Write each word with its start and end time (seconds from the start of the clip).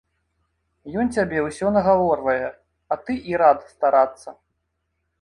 Ён 1.03 1.11
цябе 1.17 1.43
ўсё 1.49 1.67
нагаворвае, 1.77 2.41
а 2.91 3.01
ты 3.05 3.21
і 3.33 3.41
рад 3.45 3.59
старацца. 3.79 4.29